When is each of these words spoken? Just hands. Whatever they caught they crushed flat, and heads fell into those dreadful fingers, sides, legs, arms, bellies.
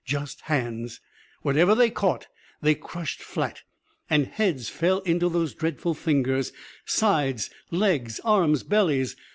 Just 0.03 0.41
hands. 0.49 0.99
Whatever 1.43 1.75
they 1.75 1.91
caught 1.91 2.25
they 2.59 2.73
crushed 2.73 3.21
flat, 3.21 3.61
and 4.09 4.25
heads 4.25 4.67
fell 4.67 5.01
into 5.01 5.29
those 5.29 5.53
dreadful 5.53 5.93
fingers, 5.93 6.51
sides, 6.87 7.51
legs, 7.69 8.19
arms, 8.23 8.63
bellies. 8.63 9.15